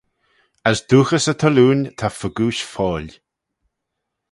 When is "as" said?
0.69-0.77